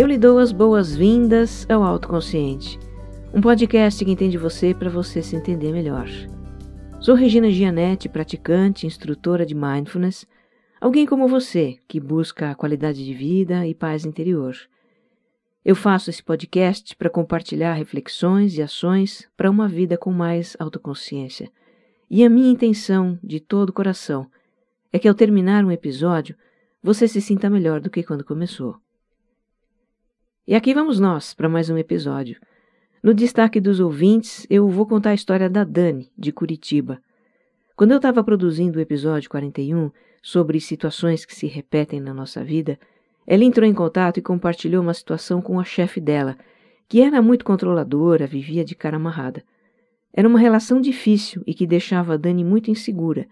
[0.00, 2.78] Eu lhe dou as boas-vindas ao Autoconsciente,
[3.34, 6.08] um podcast que entende você para você se entender melhor.
[7.00, 10.26] Sou Regina Gianetti, praticante, instrutora de mindfulness,
[10.80, 14.56] alguém como você que busca qualidade de vida e paz interior.
[15.62, 21.52] Eu faço esse podcast para compartilhar reflexões e ações para uma vida com mais autoconsciência.
[22.08, 24.26] E a minha intenção, de todo o coração,
[24.90, 26.34] é que ao terminar um episódio,
[26.82, 28.80] você se sinta melhor do que quando começou.
[30.50, 32.40] E aqui vamos nós para mais um episódio.
[33.00, 37.00] No destaque dos ouvintes, eu vou contar a história da Dani, de Curitiba.
[37.76, 42.76] Quando eu estava produzindo o episódio 41 sobre situações que se repetem na nossa vida,
[43.24, 46.36] ela entrou em contato e compartilhou uma situação com a chefe dela,
[46.88, 49.44] que era muito controladora, vivia de cara amarrada.
[50.12, 53.28] Era uma relação difícil e que deixava a Dani muito insegura.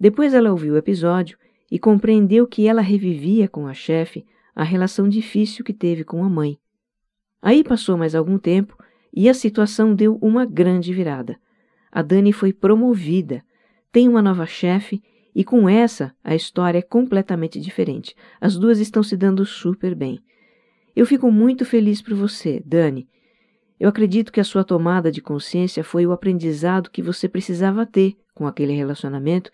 [0.00, 1.36] Depois ela ouviu o episódio
[1.70, 4.24] e compreendeu que ela revivia com a chefe
[4.60, 6.58] a relação difícil que teve com a mãe.
[7.40, 8.76] Aí passou mais algum tempo
[9.10, 11.40] e a situação deu uma grande virada.
[11.90, 13.42] A Dani foi promovida,
[13.90, 15.02] tem uma nova chefe
[15.34, 18.14] e com essa a história é completamente diferente.
[18.38, 20.22] As duas estão se dando super bem.
[20.94, 23.08] Eu fico muito feliz por você, Dani.
[23.80, 28.14] Eu acredito que a sua tomada de consciência foi o aprendizado que você precisava ter
[28.34, 29.50] com aquele relacionamento,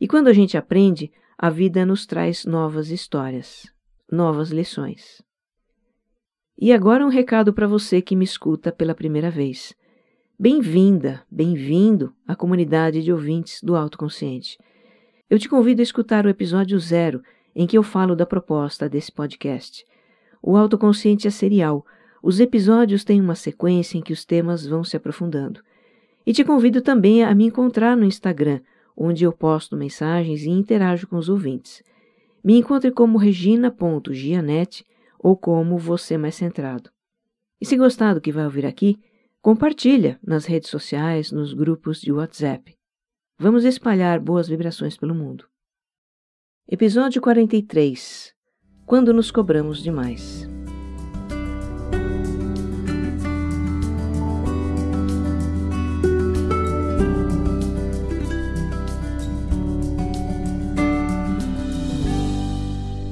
[0.00, 3.72] e quando a gente aprende, a vida nos traz novas histórias
[4.10, 5.22] novas lições.
[6.56, 9.74] E agora um recado para você que me escuta pela primeira vez.
[10.38, 14.58] Bem-vinda, bem-vindo à comunidade de ouvintes do Autoconsciente.
[15.28, 17.22] Eu te convido a escutar o episódio zero,
[17.54, 19.84] em que eu falo da proposta desse podcast.
[20.42, 21.84] O Autoconsciente é serial.
[22.22, 25.60] Os episódios têm uma sequência em que os temas vão se aprofundando.
[26.24, 28.60] E te convido também a me encontrar no Instagram,
[28.96, 31.82] onde eu posto mensagens e interajo com os ouvintes.
[32.42, 34.84] Me encontre como regina.gianete
[35.18, 36.90] ou como você mais centrado.
[37.60, 38.98] E se gostar do que vai ouvir aqui,
[39.40, 42.76] compartilha nas redes sociais, nos grupos de WhatsApp.
[43.38, 45.46] Vamos espalhar boas vibrações pelo mundo.
[46.68, 48.34] Episódio 43
[48.84, 50.57] Quando nos cobramos demais.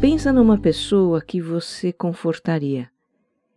[0.09, 2.89] Pensa numa pessoa que você confortaria,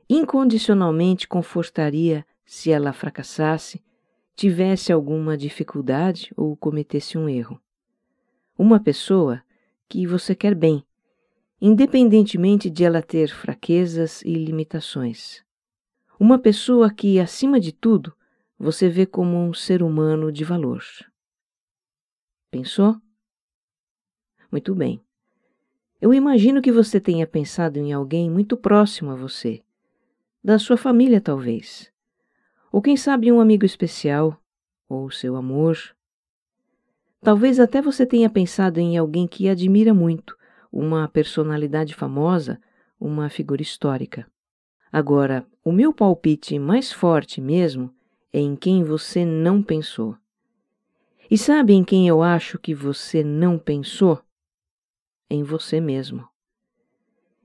[0.09, 3.85] incondicionalmente confortaria se ela fracassasse,
[4.35, 7.61] tivesse alguma dificuldade ou cometesse um erro.
[8.57, 9.43] Uma pessoa
[9.87, 10.83] que você quer bem,
[11.61, 15.45] independentemente de ela ter fraquezas e limitações.
[16.19, 18.11] Uma pessoa que, acima de tudo,
[18.57, 20.81] você vê como um ser humano de valor.
[22.49, 22.99] Pensou?
[24.51, 24.99] Muito bem.
[26.01, 29.61] Eu imagino que você tenha pensado em alguém muito próximo a você,
[30.41, 31.91] da sua família talvez,
[32.71, 34.41] ou quem sabe um amigo especial,
[34.87, 35.77] ou seu amor.
[37.21, 40.37] Talvez até você tenha pensado em alguém que admira muito,
[40.71, 42.61] uma personalidade famosa,
[42.97, 44.25] uma figura histórica.
[44.91, 47.93] Agora, o meu palpite mais forte mesmo
[48.31, 50.15] é em quem você não pensou.
[51.29, 54.23] E sabe em quem eu acho que você não pensou?
[55.29, 56.27] Em você mesmo.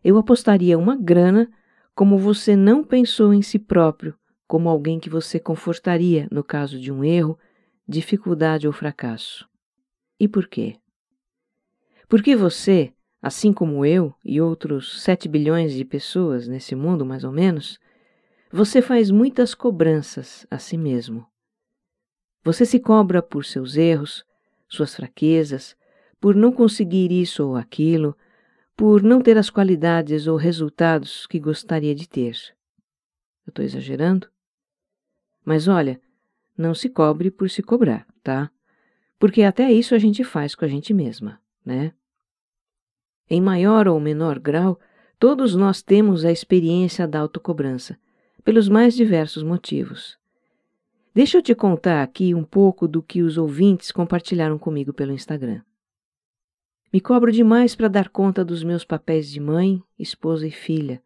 [0.02, 1.50] Eu apostaria uma grana
[1.94, 4.14] como você não pensou em si próprio,
[4.46, 7.38] como alguém que você confortaria no caso de um erro,
[7.86, 9.48] dificuldade ou fracasso.
[10.18, 10.76] E por quê?
[12.08, 12.92] Porque você,
[13.22, 17.78] assim como eu e outros 7 bilhões de pessoas nesse mundo, mais ou menos,
[18.52, 21.26] você faz muitas cobranças a si mesmo.
[22.44, 24.24] Você se cobra por seus erros,
[24.68, 25.76] suas fraquezas,
[26.24, 28.16] por não conseguir isso ou aquilo,
[28.74, 32.34] por não ter as qualidades ou resultados que gostaria de ter.
[33.46, 34.26] Eu estou exagerando?
[35.44, 36.00] Mas olha,
[36.56, 38.50] não se cobre por se cobrar, tá?
[39.18, 41.92] Porque até isso a gente faz com a gente mesma, né?
[43.28, 44.80] Em maior ou menor grau,
[45.18, 47.98] todos nós temos a experiência da autocobrança,
[48.42, 50.16] pelos mais diversos motivos.
[51.14, 55.60] Deixa eu te contar aqui um pouco do que os ouvintes compartilharam comigo pelo Instagram.
[56.94, 61.02] Me cobro demais para dar conta dos meus papéis de mãe, esposa e filha.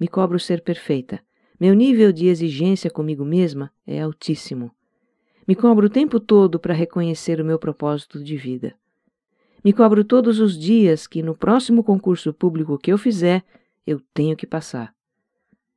[0.00, 1.20] Me cobro ser perfeita.
[1.60, 4.74] Meu nível de exigência comigo mesma é altíssimo.
[5.46, 8.74] Me cobro o tempo todo para reconhecer o meu propósito de vida.
[9.62, 13.44] Me cobro todos os dias que no próximo concurso público que eu fizer,
[13.86, 14.94] eu tenho que passar.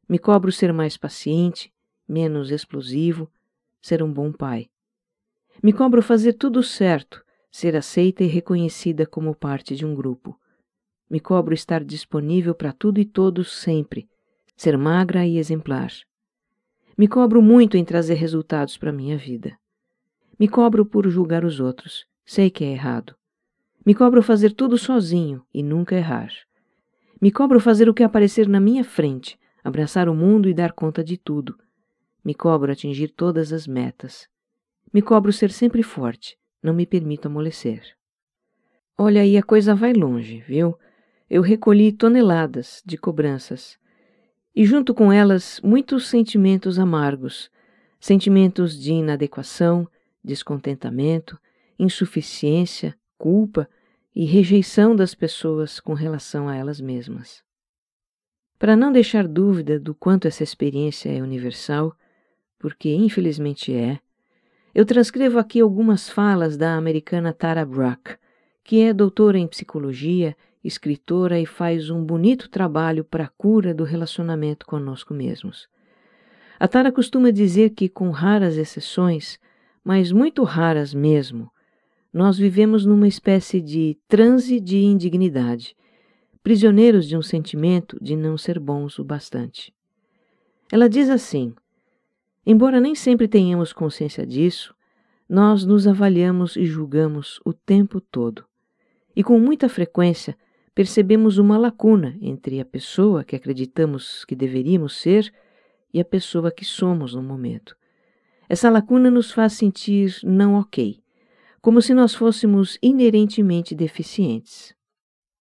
[0.08, 1.74] Me cobro ser mais paciente,
[2.08, 3.30] menos explosivo,
[3.82, 4.70] ser um bom pai.
[5.62, 7.22] Me cobro fazer tudo certo,
[7.52, 10.40] ser aceita e reconhecida como parte de um grupo.
[11.10, 14.08] Me cobro estar disponível para tudo e todos sempre,
[14.56, 15.92] ser magra e exemplar.
[16.98, 19.58] Me cobro muito em trazer resultados para minha vida.
[20.38, 23.16] Me cobro por julgar os outros, sei que é errado.
[23.86, 26.32] Me cobro fazer tudo sozinho e nunca errar.
[27.22, 31.04] Me cobro fazer o que aparecer na minha frente, abraçar o mundo e dar conta
[31.04, 31.58] de tudo.
[32.24, 34.28] Me cobro atingir todas as metas.
[34.94, 37.96] Me cobro ser sempre forte, não me permito amolecer.
[38.98, 40.78] Olha aí, a coisa vai longe, viu?
[41.30, 43.78] Eu recolhi toneladas de cobranças.
[44.56, 47.50] E junto com elas, muitos sentimentos amargos,
[48.00, 49.88] sentimentos de inadequação,
[50.24, 51.40] descontentamento,
[51.78, 53.70] insuficiência, culpa
[54.14, 57.42] e rejeição das pessoas com relação a elas mesmas.
[58.58, 61.96] Para não deixar dúvida do quanto essa experiência é universal,
[62.58, 64.00] porque infelizmente é,
[64.74, 68.18] eu transcrevo aqui algumas falas da americana Tara Brach,
[68.64, 73.84] que é doutora em psicologia, escritora e faz um bonito trabalho para a cura do
[73.84, 75.68] relacionamento conosco mesmos.
[76.60, 79.40] A Tara costuma dizer que, com raras exceções,
[79.84, 81.50] mas muito raras mesmo,
[82.14, 85.76] nós vivemos numa espécie de transe de indignidade,
[86.44, 89.74] prisioneiros de um sentimento de não ser bons o bastante.
[90.72, 91.54] Ela diz assim:
[92.52, 94.74] Embora nem sempre tenhamos consciência disso,
[95.30, 98.44] nós nos avaliamos e julgamos o tempo todo.
[99.16, 100.36] E com muita frequência
[100.74, 105.32] percebemos uma lacuna entre a pessoa que acreditamos que deveríamos ser
[105.94, 107.78] e a pessoa que somos no momento.
[108.50, 111.00] Essa lacuna nos faz sentir não ok,
[111.62, 114.74] como se nós fôssemos inerentemente deficientes.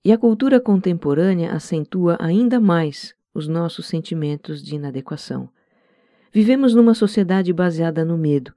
[0.05, 5.49] E a cultura contemporânea acentua ainda mais os nossos sentimentos de inadequação.
[6.33, 8.53] Vivemos numa sociedade baseada no medo,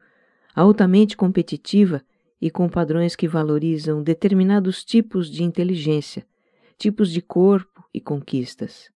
[0.54, 2.02] altamente competitiva
[2.42, 6.26] e com padrões que valorizam determinados tipos de inteligência,
[6.78, 8.90] tipos de corpo e conquistas.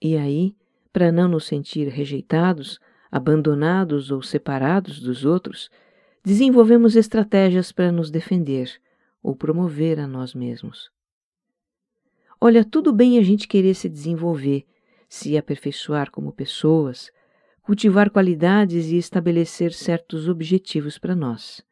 [0.00, 0.54] E aí,
[0.92, 2.78] para não nos sentir rejeitados,
[3.10, 5.70] abandonados ou separados dos outros,
[6.24, 8.70] desenvolvemos estratégias para nos defender
[9.22, 10.90] ou promover a nós mesmos.
[12.40, 14.66] Olha, tudo bem a gente querer se desenvolver,
[15.08, 17.10] se aperfeiçoar como pessoas,
[17.62, 21.64] cultivar qualidades e estabelecer certos objetivos para nós.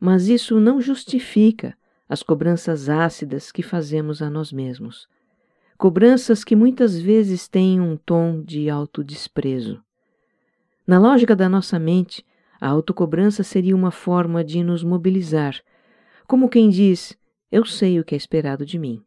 [0.00, 1.76] Mas isso não justifica
[2.08, 5.06] as cobranças ácidas que fazemos a nós mesmos.
[5.76, 9.80] Cobranças que muitas vezes têm um tom de autodesprezo.
[10.86, 12.24] Na lógica da nossa mente,
[12.60, 15.60] a autocobrança seria uma forma de nos mobilizar,
[16.26, 17.16] como quem diz:
[17.52, 19.04] Eu sei o que é esperado de mim.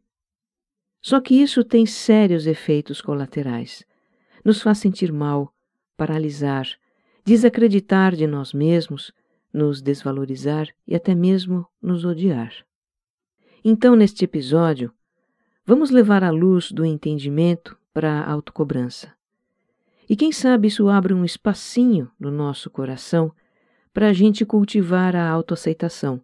[1.02, 3.84] Só que isso tem sérios efeitos colaterais.
[4.44, 5.52] Nos faz sentir mal,
[5.96, 6.66] paralisar,
[7.24, 9.12] desacreditar de nós mesmos,
[9.52, 12.52] nos desvalorizar e até mesmo nos odiar.
[13.64, 14.92] Então, neste episódio,
[15.64, 19.12] vamos levar a luz do entendimento para a autocobrança.
[20.08, 23.32] E quem sabe isso abre um espacinho no nosso coração
[23.92, 26.20] para a gente cultivar a autoaceitação,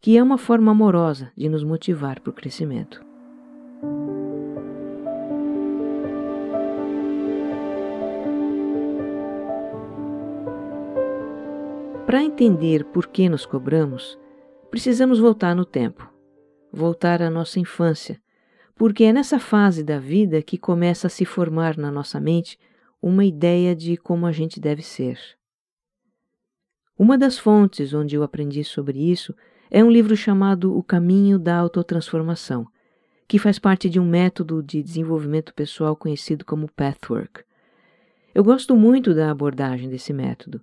[0.00, 3.04] que é uma forma amorosa de nos motivar para o crescimento.
[12.08, 14.18] Para entender por que nos cobramos,
[14.70, 16.10] precisamos voltar no tempo,
[16.72, 18.18] voltar à nossa infância,
[18.74, 22.58] porque é nessa fase da vida que começa a se formar na nossa mente
[23.02, 25.20] uma ideia de como a gente deve ser.
[26.98, 29.34] Uma das fontes onde eu aprendi sobre isso
[29.70, 32.66] é um livro chamado O Caminho da Autotransformação,
[33.28, 37.44] que faz parte de um método de desenvolvimento pessoal conhecido como Pathwork.
[38.34, 40.58] Eu gosto muito da abordagem desse método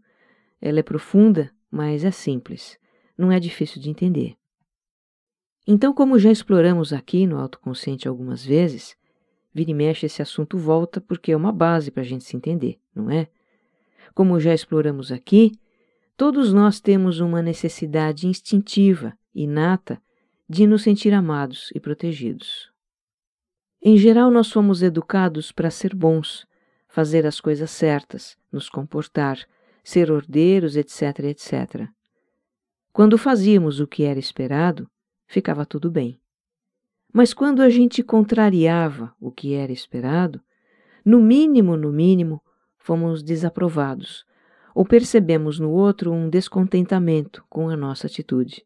[0.67, 2.79] ela é profunda, mas é simples.
[3.15, 4.35] Não é difícil de entender.
[5.67, 8.97] Então, como já exploramos aqui no autoconsciente algumas vezes,
[9.53, 12.79] vira e mexe esse assunto volta porque é uma base para a gente se entender,
[12.95, 13.27] não é?
[14.15, 15.51] Como já exploramos aqui,
[16.17, 20.01] todos nós temos uma necessidade instintiva, inata,
[20.49, 22.71] de nos sentir amados e protegidos.
[23.83, 26.47] Em geral, nós fomos educados para ser bons,
[26.87, 29.45] fazer as coisas certas, nos comportar,
[29.85, 31.87] ser ordeiros, etc, etc.
[32.91, 34.89] Quando fazíamos o que era esperado,
[35.27, 36.19] ficava tudo bem.
[37.13, 40.41] Mas quando a gente contrariava o que era esperado,
[41.05, 42.41] no mínimo, no mínimo,
[42.79, 44.25] fomos desaprovados
[44.73, 48.65] ou percebemos no outro um descontentamento com a nossa atitude.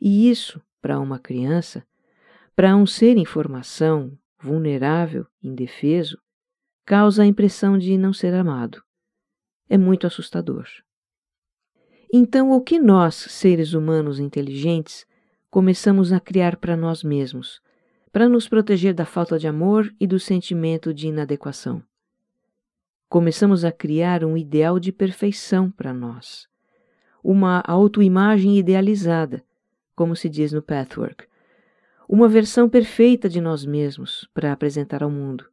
[0.00, 1.86] E isso, para uma criança,
[2.56, 6.18] para um ser em formação, vulnerável, indefeso,
[6.84, 8.83] causa a impressão de não ser amado
[9.68, 10.66] é muito assustador.
[12.12, 15.06] Então, o que nós, seres humanos inteligentes,
[15.50, 17.60] começamos a criar para nós mesmos,
[18.12, 21.82] para nos proteger da falta de amor e do sentimento de inadequação.
[23.08, 26.46] Começamos a criar um ideal de perfeição para nós,
[27.22, 29.44] uma autoimagem idealizada,
[29.96, 31.26] como se diz no Pathwork,
[32.08, 35.46] uma versão perfeita de nós mesmos para apresentar ao mundo,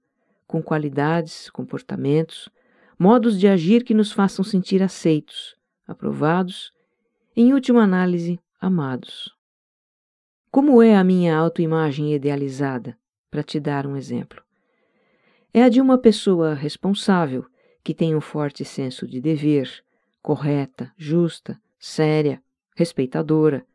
[0.46, 2.50] com qualidades, comportamentos,
[3.02, 5.56] modos de agir que nos façam sentir aceitos,
[5.88, 6.72] aprovados,
[7.36, 9.36] em última análise, amados.
[10.52, 12.96] Como é a minha autoimagem idealizada,
[13.32, 14.44] para te dar um exemplo?
[15.52, 17.44] É a de uma pessoa responsável,
[17.84, 19.84] que tem um forte senso de dever,
[20.22, 22.40] correta, justa, séria,
[22.76, 23.66] respeitadora,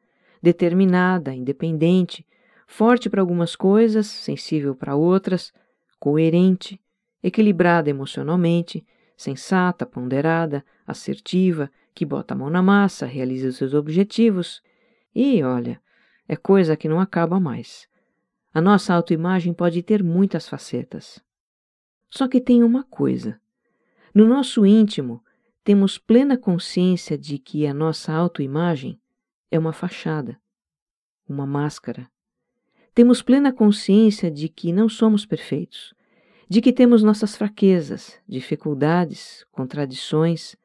[0.41, 2.25] determinada, independente,
[2.65, 5.53] forte para algumas coisas, sensível para outras,
[5.99, 6.81] coerente,
[7.21, 14.63] equilibrada emocionalmente, sensata, ponderada, assertiva, que bota a mão na massa, realiza os seus objetivos.
[15.15, 15.81] E, olha,
[16.29, 17.89] é coisa que não acaba mais.
[18.53, 21.23] A nossa autoimagem pode ter muitas facetas.
[22.09, 23.41] Só que tem uma coisa.
[24.15, 25.23] No nosso íntimo,
[25.65, 29.01] temos plena consciência de que a nossa autoimagem
[29.51, 30.41] é uma fachada,
[31.29, 32.09] uma máscara.
[32.95, 35.93] Temos plena consciência de que não somos perfeitos,
[36.49, 40.57] de que temos nossas fraquezas, dificuldades, contradições,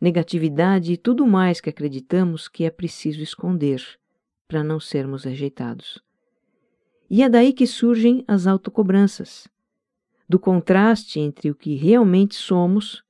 [0.00, 3.82] negatividade e tudo mais que acreditamos que é preciso esconder
[4.46, 6.00] para não sermos rejeitados.
[7.10, 9.48] E é daí que surgem as autocobranças,
[10.28, 13.02] do contraste entre o que realmente somos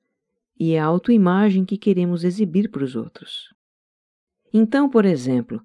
[0.59, 3.53] e a autoimagem que queremos exibir para os outros.
[4.53, 5.61] Então, por exemplo,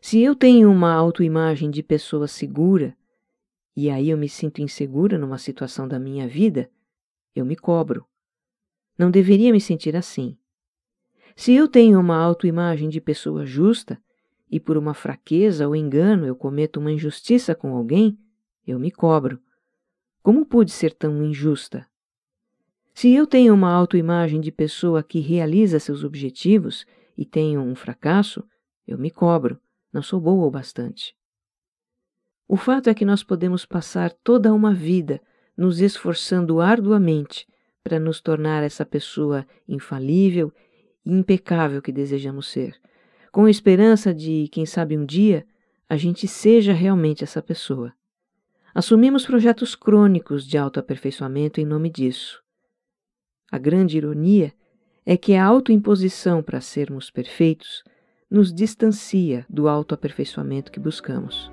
[0.00, 2.96] se eu tenho uma autoimagem de pessoa segura,
[3.76, 6.70] e aí eu me sinto insegura numa situação da minha vida,
[7.34, 8.06] eu me cobro.
[8.98, 10.36] Não deveria me sentir assim.
[11.34, 14.00] Se eu tenho uma autoimagem de pessoa justa,
[14.50, 18.18] e por uma fraqueza ou engano eu cometo uma injustiça com alguém,
[18.66, 19.40] eu me cobro.
[20.22, 21.88] Como pude ser tão injusta?
[22.92, 26.84] Se eu tenho uma autoimagem de pessoa que realiza seus objetivos
[27.16, 28.44] e tenho um fracasso,
[28.86, 29.58] eu me cobro,
[29.90, 31.16] não sou boa o bastante.
[32.52, 35.22] O fato é que nós podemos passar toda uma vida
[35.56, 37.48] nos esforçando arduamente
[37.82, 40.52] para nos tornar essa pessoa infalível
[41.02, 42.78] e impecável que desejamos ser
[43.30, 45.46] com a esperança de, quem sabe um dia,
[45.88, 47.90] a gente seja realmente essa pessoa.
[48.74, 52.42] Assumimos projetos crônicos de autoaperfeiçoamento em nome disso.
[53.50, 54.52] A grande ironia
[55.06, 57.82] é que a autoimposição para sermos perfeitos
[58.30, 61.50] nos distancia do autoaperfeiçoamento que buscamos.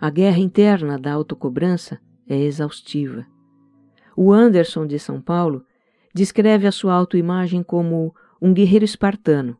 [0.00, 3.26] A guerra interna da autocobrança é exaustiva.
[4.16, 5.66] O Anderson de São Paulo
[6.14, 9.58] descreve a sua autoimagem como um guerreiro espartano,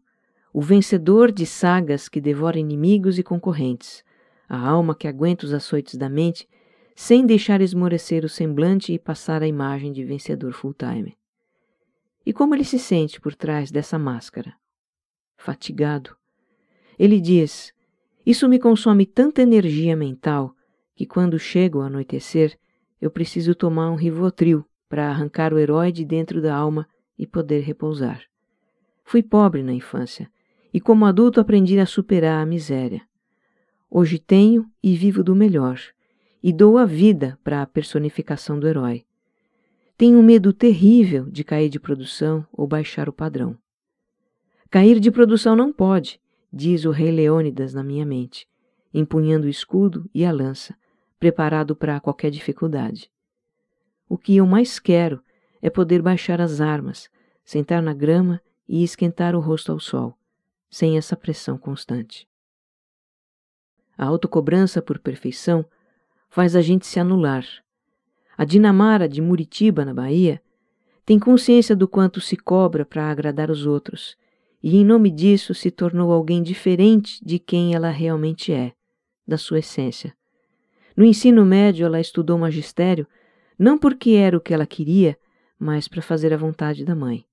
[0.51, 4.03] o vencedor de sagas que devora inimigos e concorrentes,
[4.49, 6.49] a alma que aguenta os açoites da mente
[6.97, 11.19] sem deixar esmorecer o semblante e passar a imagem de vencedor full-time.
[12.25, 14.55] E como ele se sente por trás dessa máscara?
[15.37, 16.17] Fatigado.
[16.99, 17.75] Ele diz:
[18.31, 20.55] isso me consome tanta energia mental
[20.95, 22.57] que quando chega o anoitecer,
[23.01, 26.87] eu preciso tomar um rivotril para arrancar o herói de dentro da alma
[27.19, 28.23] e poder repousar.
[29.03, 30.31] Fui pobre na infância
[30.73, 33.03] e como adulto aprendi a superar a miséria.
[33.91, 35.81] Hoje tenho e vivo do melhor
[36.41, 39.05] e dou a vida para a personificação do herói.
[39.97, 43.59] Tenho um medo terrível de cair de produção ou baixar o padrão.
[44.71, 46.21] Cair de produção não pode,
[46.53, 48.49] diz o rei Leônidas na minha mente,
[48.93, 50.75] empunhando o escudo e a lança,
[51.19, 53.11] preparado para qualquer dificuldade.
[54.09, 55.23] O que eu mais quero
[55.63, 57.09] é poder baixar as armas,
[57.45, 60.17] sentar na grama e esquentar o rosto ao sol,
[60.69, 62.29] sem essa pressão constante.
[63.97, 65.65] A autocobrança por perfeição
[66.29, 67.45] faz a gente se anular.
[68.37, 70.43] A Dinamara de Muritiba, na Bahia,
[71.05, 74.17] tem consciência do quanto se cobra para agradar os outros
[74.63, 78.73] e em nome disso se tornou alguém diferente de quem ela realmente é,
[79.27, 80.15] da sua essência.
[80.97, 83.07] No ensino médio, ela estudou magistério
[83.59, 85.19] não porque era o que ela queria,
[85.59, 87.25] mas para fazer a vontade da mãe.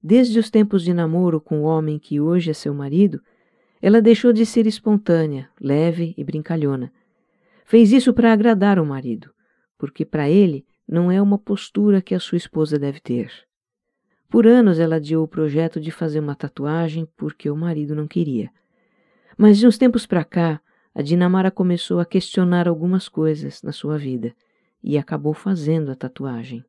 [0.00, 3.20] Desde os tempos de namoro com o homem que hoje é seu marido,
[3.82, 6.92] ela deixou de ser espontânea, leve e brincalhona.
[7.64, 9.30] Fez isso para agradar o marido,
[9.76, 13.30] porque para ele não é uma postura que a sua esposa deve ter.
[14.28, 18.50] Por anos ela adiou o projeto de fazer uma tatuagem porque o marido não queria.
[19.36, 20.60] Mas de uns tempos para cá,
[20.94, 24.34] a Dinamara começou a questionar algumas coisas na sua vida
[24.82, 26.64] e acabou fazendo a tatuagem.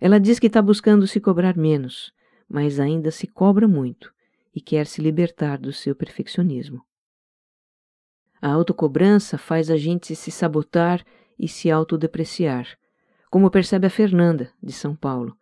[0.00, 2.12] Ela diz que está buscando se cobrar menos,
[2.48, 4.12] mas ainda se cobra muito
[4.54, 6.84] e quer se libertar do seu perfeccionismo.
[8.42, 11.02] A autocobrança faz a gente se sabotar
[11.38, 12.68] e se autodepreciar,
[13.30, 15.34] como percebe a Fernanda, de São Paulo.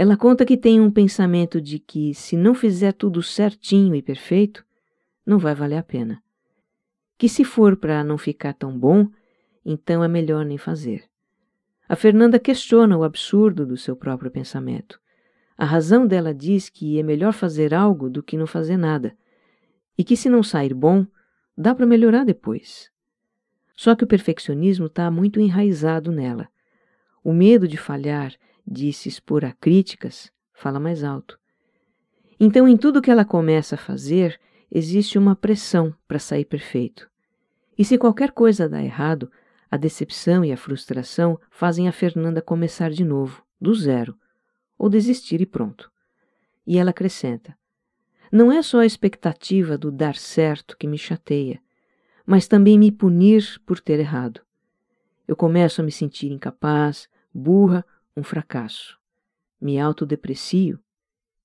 [0.00, 4.64] Ela conta que tem um pensamento de que, se não fizer tudo certinho e perfeito,
[5.26, 6.22] não vai valer a pena.
[7.18, 9.08] Que se for para não ficar tão bom,
[9.64, 11.02] então é melhor nem fazer.
[11.88, 15.00] A Fernanda questiona o absurdo do seu próprio pensamento.
[15.56, 19.16] A razão dela diz que é melhor fazer algo do que não fazer nada,
[19.98, 21.04] e que se não sair bom,
[21.56, 22.88] dá para melhorar depois.
[23.74, 26.48] Só que o perfeccionismo está muito enraizado nela.
[27.24, 28.32] O medo de falhar,
[28.70, 31.38] de se expor a críticas, fala mais alto.
[32.38, 34.38] Então, em tudo que ela começa a fazer,
[34.70, 37.08] existe uma pressão para sair perfeito.
[37.76, 39.30] E se qualquer coisa dá errado,
[39.70, 44.14] a decepção e a frustração fazem a Fernanda começar de novo, do zero,
[44.76, 45.90] ou desistir e pronto.
[46.66, 47.56] E ela acrescenta:
[48.30, 51.60] Não é só a expectativa do dar certo que me chateia,
[52.26, 54.40] mas também me punir por ter errado.
[55.26, 57.84] Eu começo a me sentir incapaz, burra,
[58.18, 58.98] um fracasso.
[59.60, 60.78] Me autodeprecio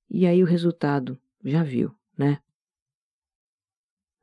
[0.10, 2.40] e aí o resultado já viu, né?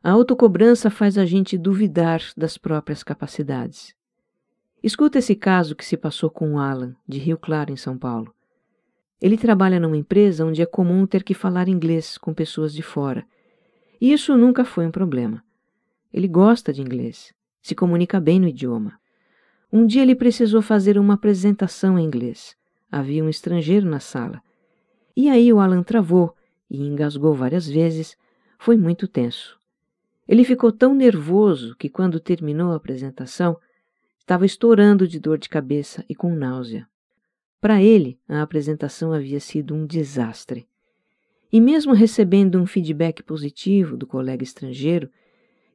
[0.02, 3.94] A autocobrança faz a gente duvidar das próprias capacidades.
[4.82, 8.34] Escuta esse caso que se passou com o Alan, de Rio Claro, em São Paulo.
[9.20, 13.26] Ele trabalha numa empresa onde é comum ter que falar inglês com pessoas de fora.
[14.00, 15.44] E isso nunca foi um problema.
[16.12, 18.99] Ele gosta de inglês, se comunica bem no idioma.
[19.72, 22.56] Um dia ele precisou fazer uma apresentação em inglês.
[22.90, 24.42] Havia um estrangeiro na sala.
[25.16, 26.34] E aí o Alan travou
[26.68, 28.16] e engasgou várias vezes.
[28.58, 29.58] Foi muito tenso.
[30.26, 33.56] Ele ficou tão nervoso que, quando terminou a apresentação,
[34.18, 36.86] estava estourando de dor de cabeça e com náusea.
[37.60, 40.68] Para ele, a apresentação havia sido um desastre.
[41.52, 45.10] E mesmo recebendo um feedback positivo do colega estrangeiro,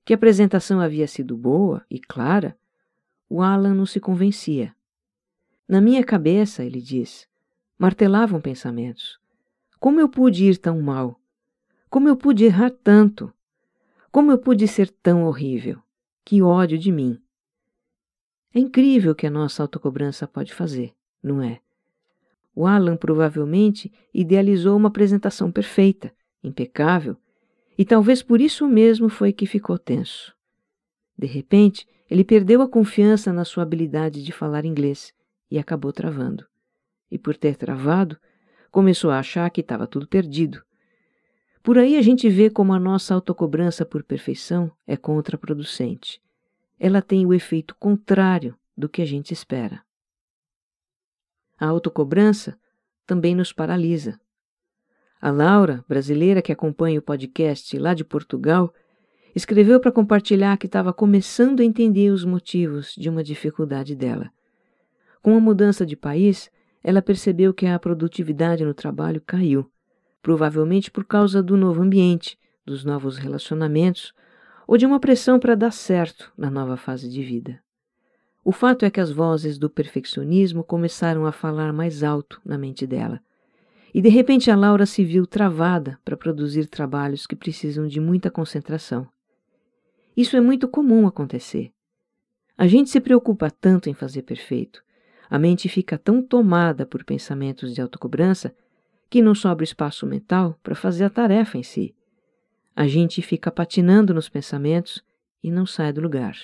[0.06, 2.58] que a apresentação havia sido boa e clara,
[3.30, 4.76] o Alan não se convencia.
[5.68, 7.28] Na minha cabeça, ele diz,
[7.78, 9.20] martelavam pensamentos.
[9.80, 11.20] Como eu pude ir tão mal?
[11.90, 13.34] Como eu pude errar tanto?
[14.12, 15.82] Como eu pude ser tão horrível?
[16.24, 17.22] Que ódio de mim!
[18.54, 21.60] É incrível o que a nossa autocobrança pode fazer, não é?
[22.56, 27.18] O Alan provavelmente idealizou uma apresentação perfeita, impecável,
[27.78, 30.34] e talvez por isso mesmo foi que ficou tenso.
[31.18, 35.14] De repente, ele perdeu a confiança na sua habilidade de falar inglês
[35.50, 36.46] e acabou travando.
[37.10, 38.18] E por ter travado,
[38.72, 40.64] começou a achar que estava tudo perdido
[41.66, 46.22] por aí a gente vê como a nossa autocobrança por perfeição é contraproducente.
[46.80, 49.82] Ela tem o efeito contrário do que a gente espera.
[51.58, 52.56] A autocobrança
[53.04, 54.22] também nos paralisa.
[55.20, 58.72] A Laura, brasileira que acompanha o podcast lá de Portugal,
[59.36, 64.32] escreveu para compartilhar que estava começando a entender os motivos de uma dificuldade dela.
[65.22, 66.50] Com a mudança de país,
[66.84, 69.70] ela percebeu que a produtividade no trabalho caiu
[70.26, 74.12] provavelmente por causa do novo ambiente, dos novos relacionamentos
[74.66, 77.62] ou de uma pressão para dar certo na nova fase de vida.
[78.44, 82.88] O fato é que as vozes do perfeccionismo começaram a falar mais alto na mente
[82.88, 83.22] dela.
[83.94, 88.32] E de repente a Laura se viu travada para produzir trabalhos que precisam de muita
[88.32, 89.08] concentração.
[90.16, 91.72] Isso é muito comum acontecer.
[92.58, 94.84] A gente se preocupa tanto em fazer perfeito,
[95.30, 98.56] a mente fica tão tomada por pensamentos de autocobrança
[99.10, 101.96] que não sobra espaço mental para fazer a tarefa em si.
[102.76, 105.04] A gente fica patinando nos pensamentos
[105.44, 106.38] e não sai do lugar.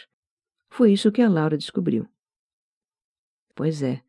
[0.69, 2.07] Foi isso que a Laura descobriu.
[3.53, 4.01] Pois é,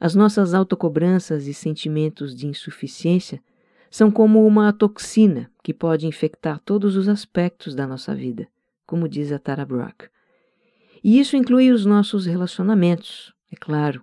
[0.00, 3.42] as nossas autocobranças e sentimentos de insuficiência
[3.90, 8.48] são como uma toxina que pode infectar todos os aspectos da nossa vida,
[8.86, 10.08] como diz a Tara Brock.
[11.02, 14.02] E isso inclui os nossos relacionamentos, é claro.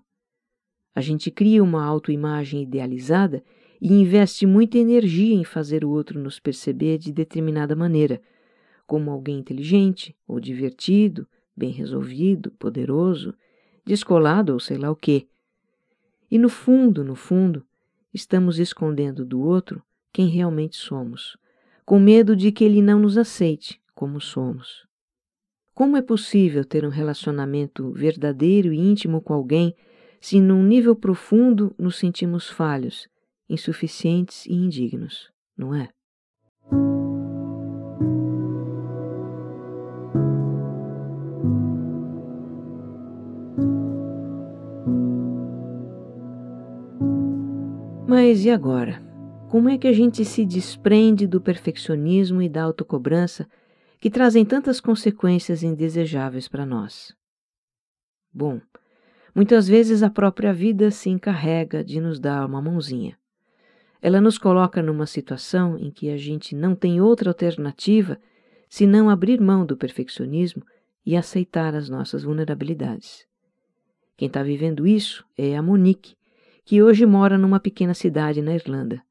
[0.94, 3.44] A gente cria uma autoimagem idealizada
[3.82, 8.22] e investe muita energia em fazer o outro nos perceber de determinada maneira,
[8.86, 13.34] como alguém inteligente ou divertido, bem resolvido, poderoso,
[13.86, 15.28] descolado ou sei lá o quê.
[16.30, 17.66] E no fundo, no fundo,
[18.14, 21.36] estamos escondendo do outro quem realmente somos,
[21.86, 24.86] com medo de que ele não nos aceite como somos.
[25.74, 29.74] Como é possível ter um relacionamento verdadeiro e íntimo com alguém
[30.22, 33.08] se, num nível profundo, nos sentimos falhos
[33.50, 35.90] insuficientes e indignos, não é?
[48.08, 49.02] Mas e agora?
[49.50, 53.48] Como é que a gente se desprende do perfeccionismo e da autocobrança
[54.04, 57.16] que trazem tantas consequências indesejáveis para nós?
[58.34, 58.60] Bom,
[59.34, 63.18] muitas vezes a própria vida se encarrega de nos dar uma mãozinha.
[64.02, 68.20] Ela nos coloca numa situação em que a gente não tem outra alternativa
[68.68, 70.66] senão abrir mão do perfeccionismo
[71.06, 73.26] e aceitar as nossas vulnerabilidades.
[74.18, 76.18] Quem está vivendo isso é a Monique,
[76.66, 79.02] que hoje mora numa pequena cidade na Irlanda.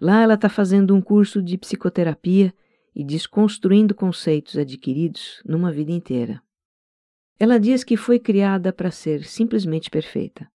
[0.00, 2.52] Lá ela está fazendo um curso de psicoterapia
[2.98, 6.42] e desconstruindo conceitos adquiridos numa vida inteira.
[7.38, 10.50] Ela diz que foi criada para ser simplesmente perfeita.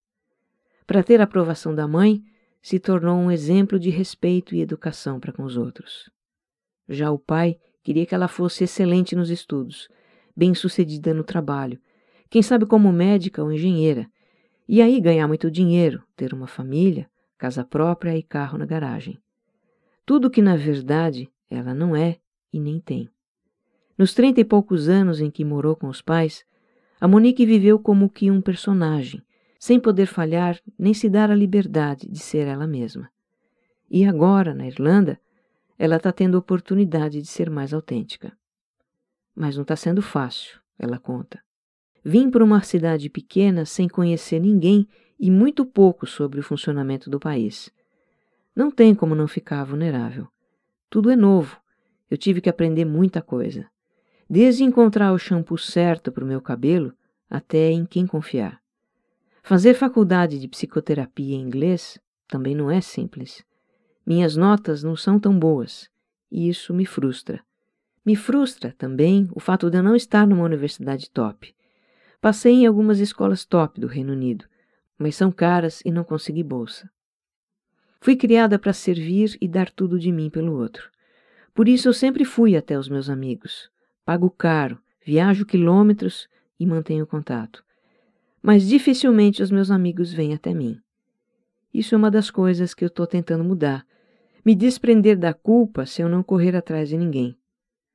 [0.86, 2.22] Para ter a aprovação da mãe,
[2.60, 6.10] se tornou um exemplo de respeito e educação para com os outros.
[6.86, 9.88] Já o pai queria que ela fosse excelente nos estudos,
[10.36, 11.80] bem-sucedida no trabalho,
[12.28, 14.06] quem sabe como médica ou engenheira,
[14.68, 19.18] e aí ganhar muito dinheiro, ter uma família, casa própria e carro na garagem.
[20.04, 22.18] Tudo que na verdade ela não é
[22.54, 23.10] e nem tem.
[23.98, 26.44] Nos trinta e poucos anos em que morou com os pais,
[27.00, 29.20] a Monique viveu como que um personagem,
[29.58, 33.10] sem poder falhar nem se dar a liberdade de ser ela mesma.
[33.90, 35.20] E agora, na Irlanda,
[35.76, 38.32] ela está tendo a oportunidade de ser mais autêntica.
[39.34, 41.42] Mas não está sendo fácil, ela conta.
[42.04, 44.86] Vim para uma cidade pequena sem conhecer ninguém
[45.18, 47.70] e muito pouco sobre o funcionamento do país.
[48.54, 50.28] Não tem como não ficar vulnerável.
[50.88, 51.63] Tudo é novo.
[52.10, 53.66] Eu tive que aprender muita coisa.
[54.28, 56.92] Desde encontrar o shampoo certo para o meu cabelo
[57.28, 58.60] até em quem confiar.
[59.42, 63.44] Fazer faculdade de psicoterapia em inglês também não é simples.
[64.06, 65.90] Minhas notas não são tão boas
[66.30, 67.40] e isso me frustra.
[68.04, 71.54] Me frustra também o fato de eu não estar numa universidade top.
[72.20, 74.44] Passei em algumas escolas top do Reino Unido,
[74.98, 76.90] mas são caras e não consegui bolsa.
[78.00, 80.90] Fui criada para servir e dar tudo de mim pelo outro.
[81.54, 83.70] Por isso eu sempre fui até os meus amigos.
[84.04, 87.64] Pago caro, viajo quilômetros e mantenho contato.
[88.42, 90.80] Mas dificilmente os meus amigos vêm até mim.
[91.72, 93.86] Isso é uma das coisas que eu estou tentando mudar.
[94.44, 97.36] Me desprender da culpa se eu não correr atrás de ninguém.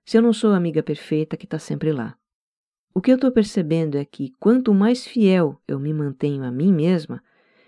[0.05, 2.15] Se eu não sou a amiga perfeita que está sempre lá.
[2.93, 6.73] O que eu estou percebendo é que quanto mais fiel eu me mantenho a mim
[6.73, 7.21] mesma,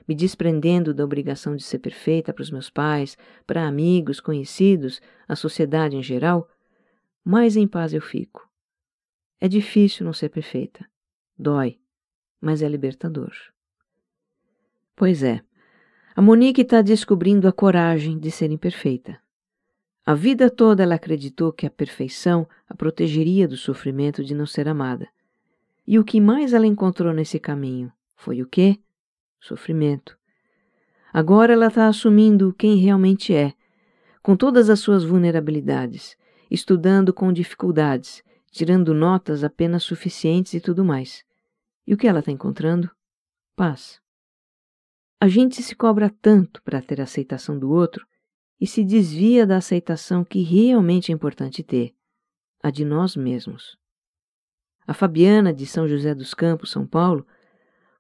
[0.08, 5.36] me desprendendo da obrigação de ser perfeita para os meus pais, para amigos, conhecidos, a
[5.36, 6.50] sociedade em geral,
[7.24, 8.50] mais em paz eu fico.
[9.40, 10.86] É difícil não ser perfeita.
[11.38, 11.80] Dói,
[12.40, 13.32] mas é libertador.
[14.96, 15.42] Pois é,
[16.16, 19.20] a Monique está descobrindo a coragem de ser imperfeita.
[20.06, 24.68] A vida toda ela acreditou que a perfeição a protegeria do sofrimento de não ser
[24.68, 25.08] amada.
[25.88, 28.80] E o que mais ela encontrou nesse caminho foi o quê?
[29.42, 30.18] Sofrimento.
[31.12, 33.54] Agora ela está assumindo quem realmente é,
[34.22, 36.16] com todas as suas vulnerabilidades,
[36.50, 41.26] estudando com dificuldades, tirando notas apenas suficientes e tudo mais.
[41.86, 42.90] E o que ela está encontrando?
[43.56, 44.00] Paz.
[45.20, 48.06] A gente se cobra tanto para ter a aceitação do outro
[48.60, 51.94] e se desvia da aceitação que realmente é importante ter,
[52.62, 53.78] a de nós mesmos.
[54.86, 57.26] A Fabiana, de São José dos Campos, São Paulo,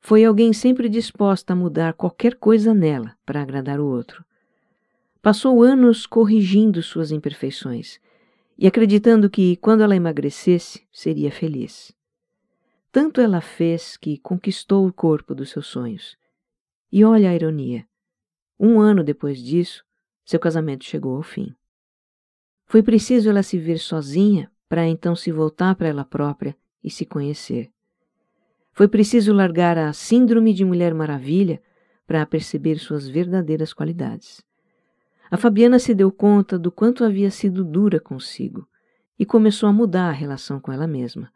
[0.01, 4.25] foi alguém sempre disposta a mudar qualquer coisa nela para agradar o outro.
[5.21, 7.99] Passou anos corrigindo suas imperfeições
[8.57, 11.93] e acreditando que, quando ela emagrecesse, seria feliz.
[12.91, 16.17] Tanto ela fez que conquistou o corpo dos seus sonhos.
[16.91, 17.85] E olha a ironia.
[18.59, 19.85] Um ano depois disso,
[20.25, 21.55] seu casamento chegou ao fim.
[22.65, 27.05] Foi preciso ela se ver sozinha para então se voltar para ela própria e se
[27.05, 27.71] conhecer.
[28.73, 31.61] Foi preciso largar a síndrome de Mulher Maravilha
[32.07, 34.43] para perceber suas verdadeiras qualidades.
[35.29, 38.67] A Fabiana se deu conta do quanto havia sido dura consigo
[39.17, 41.31] e começou a mudar a relação com ela mesma.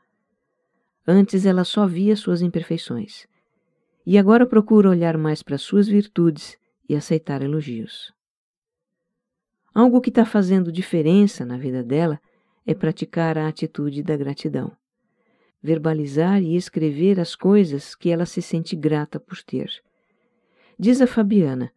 [1.08, 3.28] Antes ela só via suas imperfeições
[4.06, 8.14] e agora procura olhar mais para suas virtudes e aceitar elogios.
[9.74, 12.20] Algo que está fazendo diferença na vida dela
[12.66, 14.76] é praticar a atitude da gratidão.
[15.66, 19.68] Verbalizar e escrever as coisas que ela se sente grata por ter.
[20.78, 21.72] Diz a Fabiana: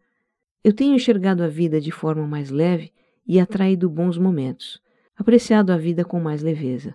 [0.63, 2.93] Eu tenho enxergado a vida de forma mais leve
[3.25, 4.79] e atraído bons momentos,
[5.17, 6.93] apreciado a vida com mais leveza.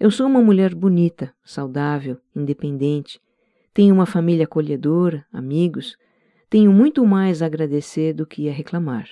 [0.00, 3.20] Eu sou uma mulher bonita, saudável, independente,
[3.72, 5.96] tenho uma família acolhedora, amigos,
[6.50, 9.08] tenho muito mais a agradecer do que a reclamar.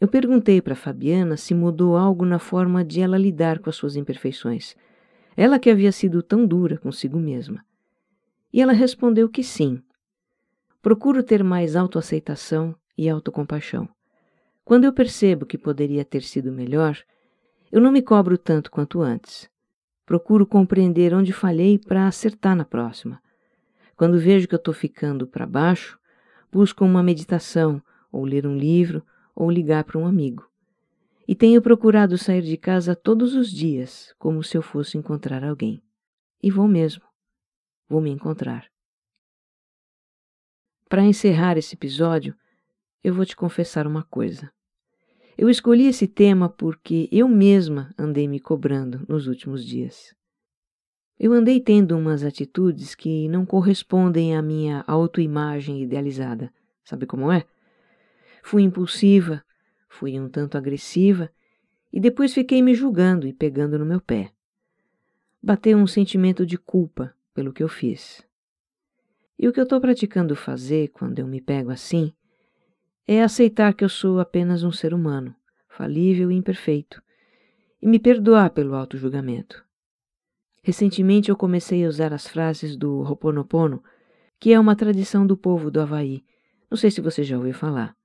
[0.00, 3.96] Eu perguntei para Fabiana se mudou algo na forma de ela lidar com as suas
[3.96, 4.74] imperfeições.
[5.40, 7.64] Ela que havia sido tão dura consigo mesma.
[8.52, 9.80] E ela respondeu que sim.
[10.82, 13.88] Procuro ter mais autoaceitação e autocompaixão.
[14.64, 16.98] Quando eu percebo que poderia ter sido melhor,
[17.70, 19.48] eu não me cobro tanto quanto antes.
[20.04, 23.22] Procuro compreender onde falhei para acertar na próxima.
[23.96, 26.00] Quando vejo que eu estou ficando para baixo,
[26.50, 29.04] busco uma meditação, ou ler um livro,
[29.36, 30.47] ou ligar para um amigo.
[31.28, 35.82] E tenho procurado sair de casa todos os dias, como se eu fosse encontrar alguém.
[36.42, 37.04] E vou mesmo.
[37.86, 38.66] Vou me encontrar.
[40.88, 42.34] Para encerrar esse episódio,
[43.04, 44.50] eu vou te confessar uma coisa.
[45.36, 50.14] Eu escolhi esse tema porque eu mesma andei me cobrando nos últimos dias.
[51.20, 56.50] Eu andei tendo umas atitudes que não correspondem à minha autoimagem idealizada.
[56.82, 57.44] Sabe como é?
[58.42, 59.44] Fui impulsiva,
[59.88, 61.30] fui um tanto agressiva
[61.92, 64.32] e depois fiquei me julgando e pegando no meu pé.
[65.42, 68.26] Bateu um sentimento de culpa pelo que eu fiz.
[69.38, 72.12] E o que eu estou praticando fazer quando eu me pego assim
[73.06, 75.34] é aceitar que eu sou apenas um ser humano,
[75.68, 77.02] falível e imperfeito,
[77.80, 79.64] e me perdoar pelo auto-julgamento.
[80.62, 83.82] Recentemente eu comecei a usar as frases do Ho'oponopono,
[84.38, 86.22] que é uma tradição do povo do Havaí.
[86.70, 87.97] Não sei se você já ouviu falar.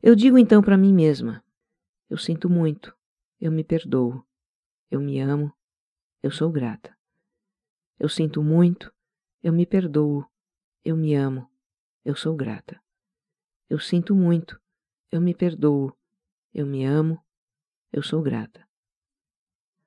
[0.00, 1.44] Eu digo então para mim mesma:
[2.08, 2.96] eu sinto muito,
[3.40, 4.24] eu me perdoo,
[4.90, 5.52] eu me amo,
[6.22, 6.96] eu sou grata.
[7.98, 8.94] Eu sinto muito,
[9.42, 10.24] eu me perdoo,
[10.84, 11.50] eu me amo,
[12.04, 12.80] eu sou grata.
[13.68, 14.60] Eu sinto muito,
[15.10, 15.92] eu me perdoo,
[16.54, 17.20] eu me amo,
[17.92, 18.66] eu sou grata.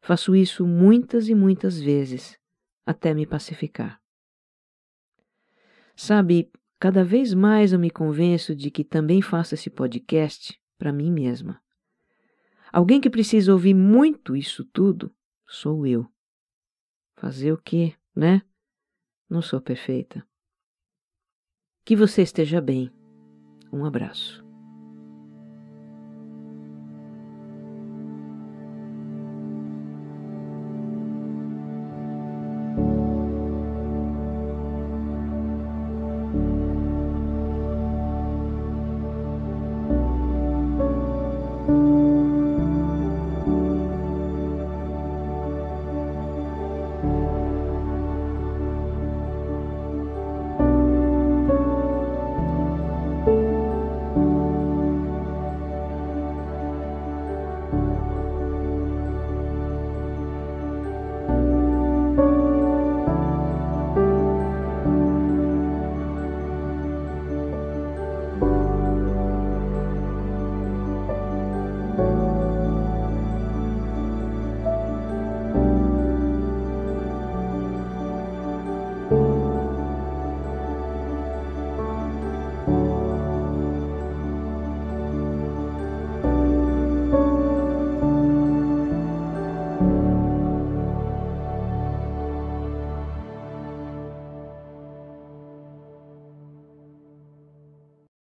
[0.02, 2.38] Faço isso muitas e muitas vezes
[2.86, 4.02] até me pacificar.
[5.96, 11.12] Sabe, cada vez mais eu me convenço de que também faço esse podcast para mim
[11.12, 11.62] mesma.
[12.74, 15.14] Alguém que precisa ouvir muito isso tudo
[15.48, 16.12] sou eu.
[17.16, 18.42] Fazer o quê, né?
[19.30, 20.26] Não sou perfeita.
[21.86, 22.92] Que você esteja bem.
[23.72, 24.51] Um abraço.